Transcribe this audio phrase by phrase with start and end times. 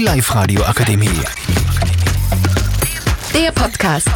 [0.00, 1.10] Die Live-Radio Akademie.
[3.34, 4.08] Der Podcast.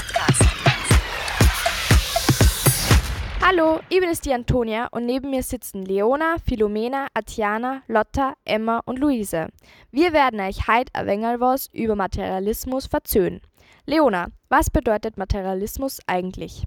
[3.42, 8.80] Hallo, ich bin es die Antonia und neben mir sitzen Leona, Philomena, Atiana, Lotta, Emma
[8.86, 9.48] und Luise.
[9.90, 13.42] Wir werden euch heute ein wenig was über Materialismus verzöhnen.
[13.84, 16.64] Leona, was bedeutet Materialismus eigentlich?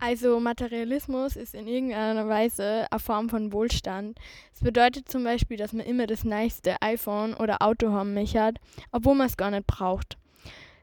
[0.00, 4.18] Also Materialismus ist in irgendeiner Weise eine Form von Wohlstand.
[4.54, 8.54] Es bedeutet zum Beispiel, dass man immer das nächste iPhone oder Auto haben möchte,
[8.92, 10.16] obwohl man es gar nicht braucht.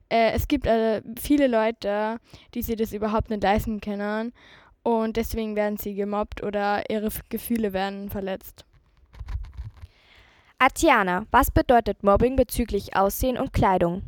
[0.09, 2.19] Äh, es gibt äh, viele Leute,
[2.53, 4.33] die sich das überhaupt nicht leisten können
[4.83, 8.65] und deswegen werden sie gemobbt oder ihre Gefühle werden verletzt.
[10.59, 14.03] Atiana, was bedeutet Mobbing bezüglich Aussehen und Kleidung?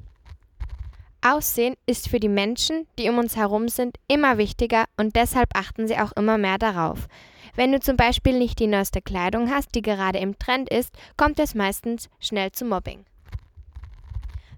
[1.22, 5.88] Aussehen ist für die Menschen, die um uns herum sind, immer wichtiger und deshalb achten
[5.88, 7.08] sie auch immer mehr darauf.
[7.56, 11.40] Wenn du zum Beispiel nicht die neueste Kleidung hast, die gerade im Trend ist, kommt
[11.40, 13.04] es meistens schnell zu Mobbing.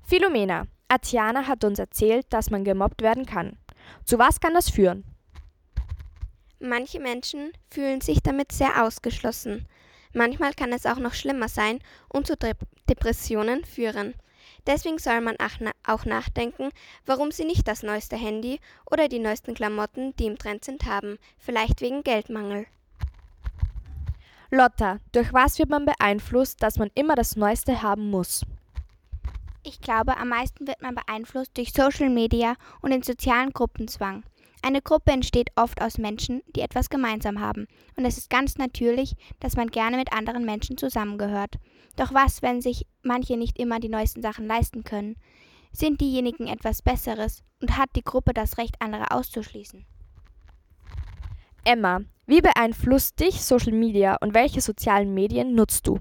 [0.04, 3.58] Philomena, Atiana hat uns erzählt, dass man gemobbt werden kann.
[4.06, 5.04] Zu was kann das führen?
[6.60, 9.68] Manche Menschen fühlen sich damit sehr ausgeschlossen.
[10.14, 12.36] Manchmal kann es auch noch schlimmer sein und zu
[12.88, 14.14] Depressionen führen.
[14.68, 15.38] Deswegen soll man
[15.86, 16.70] auch nachdenken,
[17.06, 18.60] warum sie nicht das neueste Handy
[18.90, 21.18] oder die neuesten Klamotten, die im Trend sind, haben.
[21.38, 22.68] Vielleicht wegen Geldmangel.
[24.52, 28.46] Lotta, durch was wird man beeinflusst, dass man immer das Neueste haben muss?
[29.64, 34.24] Ich glaube, am meisten wird man beeinflusst durch Social Media und den sozialen Gruppenzwang.
[34.64, 39.16] Eine Gruppe entsteht oft aus Menschen, die etwas gemeinsam haben, und es ist ganz natürlich,
[39.40, 41.56] dass man gerne mit anderen Menschen zusammengehört.
[41.96, 45.16] Doch was, wenn sich manche nicht immer die neuesten Sachen leisten können?
[45.72, 49.86] Sind diejenigen etwas Besseres und hat die Gruppe das Recht, andere auszuschließen?
[51.64, 56.00] Emma, wie beeinflusst dich Social Media und welche sozialen Medien nutzt du?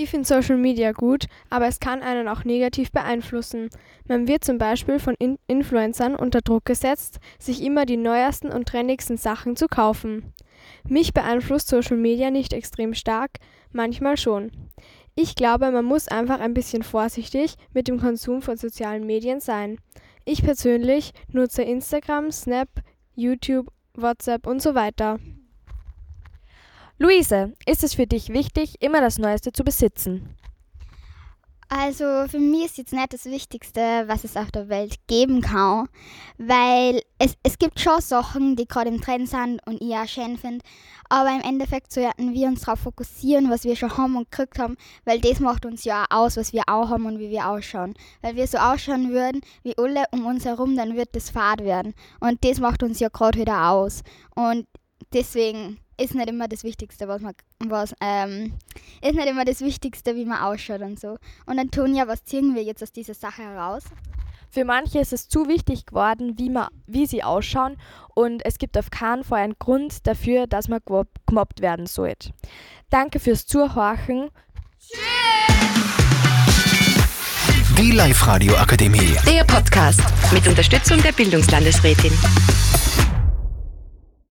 [0.00, 3.68] Ich finde Social Media gut, aber es kann einen auch negativ beeinflussen.
[4.06, 8.68] Man wird zum Beispiel von In Influencern unter Druck gesetzt, sich immer die neuesten und
[8.68, 10.32] trendigsten Sachen zu kaufen.
[10.84, 13.32] Mich beeinflusst Social Media nicht extrem stark,
[13.72, 14.52] manchmal schon.
[15.20, 19.80] Ich glaube, man muss einfach ein bisschen vorsichtig mit dem Konsum von sozialen Medien sein.
[20.24, 22.68] Ich persönlich nutze Instagram, Snap,
[23.16, 25.18] YouTube, WhatsApp und so weiter.
[26.98, 30.36] Luise, ist es für dich wichtig, immer das Neueste zu besitzen?
[31.70, 35.86] Also für mich ist jetzt nicht das Wichtigste, was es auf der Welt geben kann,
[36.38, 40.38] weil es, es gibt schon Sachen, die gerade im Trend sind und ich auch schön
[40.38, 40.64] finde,
[41.10, 44.78] aber im Endeffekt sollten wir uns darauf fokussieren, was wir schon haben und gekriegt haben,
[45.04, 47.92] weil das macht uns ja auch aus, was wir auch haben und wie wir ausschauen.
[48.22, 51.94] Weil wir so ausschauen würden wie alle um uns herum, dann wird das fad werden
[52.20, 54.02] und das macht uns ja gerade wieder aus
[54.34, 54.66] und
[55.12, 57.34] deswegen ist nicht immer das Wichtigste, was man,
[57.66, 58.54] was, ähm,
[59.02, 61.18] ist nicht immer das Wichtigste, wie man ausschaut und so.
[61.46, 63.82] Und Antonia, was ziehen wir jetzt aus dieser Sache heraus?
[64.50, 67.76] Für manche ist es zu wichtig geworden, wie, man, wie sie ausschauen
[68.14, 70.80] und es gibt auf keinen Fall einen Grund dafür, dass man
[71.26, 72.30] gemobbt werden sollte.
[72.88, 74.30] Danke fürs Zuhorchen.
[77.76, 79.16] Die Live-Radio Akademie.
[79.26, 80.00] Der Podcast
[80.32, 82.12] mit Unterstützung der Bildungslandesrätin.